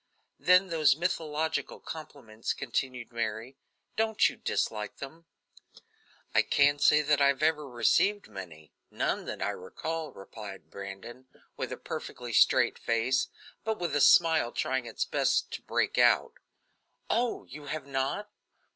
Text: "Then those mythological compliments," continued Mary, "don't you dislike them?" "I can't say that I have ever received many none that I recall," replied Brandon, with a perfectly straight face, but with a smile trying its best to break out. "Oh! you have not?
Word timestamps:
"Then 0.39 0.69
those 0.69 0.95
mythological 0.95 1.79
compliments," 1.79 2.53
continued 2.53 3.11
Mary, 3.11 3.59
"don't 3.95 4.27
you 4.29 4.35
dislike 4.35 4.97
them?" 4.97 5.27
"I 6.33 6.41
can't 6.41 6.81
say 6.81 7.03
that 7.03 7.21
I 7.21 7.27
have 7.27 7.43
ever 7.43 7.69
received 7.69 8.27
many 8.27 8.73
none 8.89 9.25
that 9.25 9.43
I 9.43 9.51
recall," 9.51 10.11
replied 10.11 10.71
Brandon, 10.71 11.27
with 11.55 11.71
a 11.71 11.77
perfectly 11.77 12.33
straight 12.33 12.79
face, 12.79 13.27
but 13.63 13.77
with 13.77 13.95
a 13.95 14.01
smile 14.01 14.51
trying 14.51 14.87
its 14.87 15.05
best 15.05 15.51
to 15.51 15.61
break 15.61 15.99
out. 15.99 16.33
"Oh! 17.07 17.43
you 17.43 17.67
have 17.67 17.85
not? 17.85 18.31